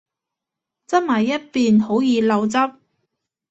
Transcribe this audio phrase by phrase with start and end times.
[0.87, 2.57] 側埋一邊好易漏汁